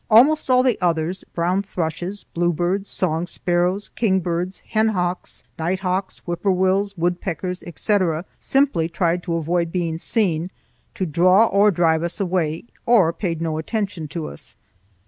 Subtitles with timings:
[0.09, 6.97] Almost all the others—brown thrushes, bluebirds, song sparrows, kingbirds, hen hawks, nighthawks, whip poor wills,
[6.97, 10.49] woodpeckers, etc.—simply tried to avoid being seen,
[10.95, 14.55] to draw or drive us away, or paid no attention to us.